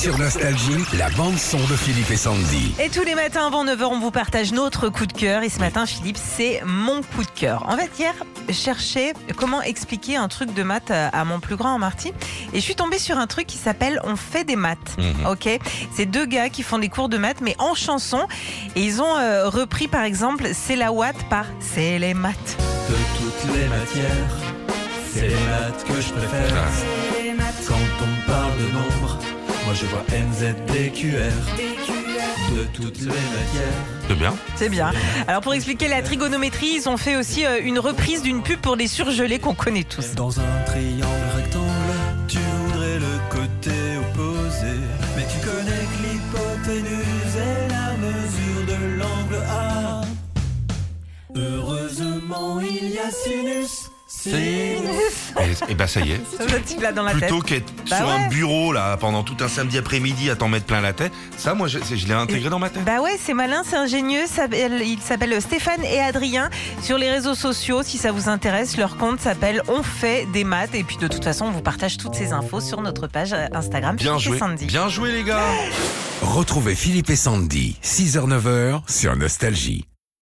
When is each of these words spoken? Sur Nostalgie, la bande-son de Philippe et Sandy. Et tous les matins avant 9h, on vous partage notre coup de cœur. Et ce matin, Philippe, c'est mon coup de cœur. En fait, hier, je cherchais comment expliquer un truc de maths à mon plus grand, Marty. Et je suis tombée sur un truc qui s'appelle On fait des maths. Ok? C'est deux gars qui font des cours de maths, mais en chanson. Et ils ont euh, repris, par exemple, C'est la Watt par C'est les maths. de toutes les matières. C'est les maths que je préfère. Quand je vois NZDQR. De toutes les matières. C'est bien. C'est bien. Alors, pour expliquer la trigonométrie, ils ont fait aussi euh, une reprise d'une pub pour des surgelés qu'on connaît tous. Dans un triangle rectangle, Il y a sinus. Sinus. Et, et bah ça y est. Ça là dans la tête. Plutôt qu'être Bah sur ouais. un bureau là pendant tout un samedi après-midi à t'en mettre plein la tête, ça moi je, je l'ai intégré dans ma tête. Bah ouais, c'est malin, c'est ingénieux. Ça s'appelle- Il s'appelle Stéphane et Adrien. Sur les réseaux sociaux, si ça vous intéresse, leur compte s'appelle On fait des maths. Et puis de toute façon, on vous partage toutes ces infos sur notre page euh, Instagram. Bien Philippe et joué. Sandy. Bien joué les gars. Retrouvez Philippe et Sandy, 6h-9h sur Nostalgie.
Sur 0.00 0.16
Nostalgie, 0.18 0.84
la 0.96 1.08
bande-son 1.10 1.58
de 1.58 1.74
Philippe 1.74 2.10
et 2.12 2.16
Sandy. 2.16 2.72
Et 2.80 2.88
tous 2.88 3.02
les 3.02 3.16
matins 3.16 3.46
avant 3.48 3.64
9h, 3.64 3.82
on 3.84 3.98
vous 3.98 4.12
partage 4.12 4.52
notre 4.52 4.88
coup 4.90 5.06
de 5.06 5.12
cœur. 5.12 5.42
Et 5.42 5.48
ce 5.48 5.58
matin, 5.58 5.86
Philippe, 5.86 6.16
c'est 6.16 6.62
mon 6.64 7.02
coup 7.02 7.22
de 7.24 7.30
cœur. 7.34 7.64
En 7.68 7.76
fait, 7.76 7.90
hier, 7.98 8.14
je 8.48 8.52
cherchais 8.54 9.12
comment 9.36 9.60
expliquer 9.60 10.16
un 10.16 10.28
truc 10.28 10.54
de 10.54 10.62
maths 10.62 10.92
à 10.92 11.24
mon 11.24 11.40
plus 11.40 11.56
grand, 11.56 11.78
Marty. 11.78 12.12
Et 12.52 12.56
je 12.56 12.60
suis 12.60 12.76
tombée 12.76 12.98
sur 12.98 13.18
un 13.18 13.26
truc 13.26 13.46
qui 13.48 13.56
s'appelle 13.58 14.00
On 14.04 14.14
fait 14.14 14.44
des 14.44 14.56
maths. 14.56 14.96
Ok? 15.28 15.48
C'est 15.94 16.06
deux 16.06 16.26
gars 16.26 16.48
qui 16.48 16.62
font 16.62 16.78
des 16.78 16.88
cours 16.88 17.08
de 17.08 17.18
maths, 17.18 17.40
mais 17.42 17.56
en 17.58 17.74
chanson. 17.74 18.26
Et 18.76 18.82
ils 18.84 19.02
ont 19.02 19.16
euh, 19.16 19.48
repris, 19.48 19.88
par 19.88 20.04
exemple, 20.04 20.50
C'est 20.54 20.76
la 20.76 20.92
Watt 20.92 21.16
par 21.28 21.46
C'est 21.60 21.98
les 21.98 22.14
maths. 22.14 22.56
de 22.88 22.94
toutes 23.16 23.56
les 23.56 23.66
matières. 23.66 24.36
C'est 25.12 25.28
les 25.28 25.34
maths 25.34 25.84
que 25.88 26.00
je 26.00 26.12
préfère. 26.12 26.48
Quand 26.48 27.07
je 29.80 29.86
vois 29.86 30.02
NZDQR. 30.10 31.32
De 32.52 32.64
toutes 32.72 33.00
les 33.00 33.06
matières. 33.06 33.78
C'est 34.08 34.18
bien. 34.18 34.34
C'est 34.56 34.68
bien. 34.68 34.92
Alors, 35.28 35.40
pour 35.40 35.54
expliquer 35.54 35.86
la 35.86 36.02
trigonométrie, 36.02 36.72
ils 36.76 36.88
ont 36.88 36.96
fait 36.96 37.14
aussi 37.14 37.44
euh, 37.44 37.60
une 37.62 37.78
reprise 37.78 38.22
d'une 38.22 38.42
pub 38.42 38.58
pour 38.58 38.76
des 38.76 38.88
surgelés 38.88 39.38
qu'on 39.38 39.54
connaît 39.54 39.84
tous. 39.84 40.14
Dans 40.14 40.40
un 40.40 40.62
triangle 40.66 41.04
rectangle, 41.36 41.87
Il 52.60 52.90
y 52.90 52.98
a 52.98 53.10
sinus. 53.10 53.90
Sinus. 54.10 55.34
Et, 55.68 55.72
et 55.72 55.74
bah 55.74 55.86
ça 55.86 56.00
y 56.00 56.12
est. 56.12 56.20
Ça 56.38 56.80
là 56.80 56.92
dans 56.92 57.02
la 57.02 57.10
tête. 57.12 57.20
Plutôt 57.20 57.40
qu'être 57.40 57.70
Bah 57.90 57.98
sur 57.98 58.06
ouais. 58.06 58.12
un 58.12 58.28
bureau 58.28 58.72
là 58.72 58.96
pendant 58.96 59.22
tout 59.22 59.36
un 59.40 59.48
samedi 59.48 59.76
après-midi 59.76 60.30
à 60.30 60.36
t'en 60.36 60.48
mettre 60.48 60.64
plein 60.64 60.80
la 60.80 60.94
tête, 60.94 61.12
ça 61.36 61.52
moi 61.54 61.68
je, 61.68 61.78
je 61.78 62.06
l'ai 62.06 62.14
intégré 62.14 62.48
dans 62.48 62.58
ma 62.58 62.70
tête. 62.70 62.84
Bah 62.84 63.00
ouais, 63.02 63.18
c'est 63.22 63.34
malin, 63.34 63.62
c'est 63.68 63.76
ingénieux. 63.76 64.26
Ça 64.26 64.42
s'appelle- 64.44 64.80
Il 64.82 64.98
s'appelle 65.00 65.40
Stéphane 65.42 65.84
et 65.84 66.00
Adrien. 66.00 66.48
Sur 66.82 66.96
les 66.96 67.10
réseaux 67.10 67.34
sociaux, 67.34 67.82
si 67.82 67.98
ça 67.98 68.10
vous 68.10 68.30
intéresse, 68.30 68.78
leur 68.78 68.96
compte 68.96 69.20
s'appelle 69.20 69.62
On 69.68 69.82
fait 69.82 70.26
des 70.32 70.44
maths. 70.44 70.74
Et 70.74 70.84
puis 70.84 70.96
de 70.96 71.06
toute 71.06 71.22
façon, 71.24 71.44
on 71.46 71.50
vous 71.50 71.60
partage 71.62 71.98
toutes 71.98 72.14
ces 72.14 72.32
infos 72.32 72.60
sur 72.60 72.80
notre 72.80 73.08
page 73.08 73.34
euh, 73.34 73.46
Instagram. 73.52 73.96
Bien 73.96 74.18
Philippe 74.18 74.20
et 74.20 74.30
joué. 74.30 74.38
Sandy. 74.38 74.64
Bien 74.66 74.88
joué 74.88 75.12
les 75.12 75.22
gars. 75.24 75.42
Retrouvez 76.22 76.74
Philippe 76.74 77.10
et 77.10 77.16
Sandy, 77.16 77.76
6h-9h 77.84 78.80
sur 78.90 79.14
Nostalgie. 79.16 79.84